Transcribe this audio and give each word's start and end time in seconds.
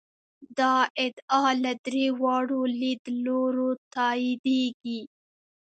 دا 0.57 0.73
ادعا 1.05 1.45
له 1.63 1.71
درې 1.85 2.05
واړو 2.21 2.61
لیدلورو 2.79 3.69
تاییدېږي. 3.93 4.99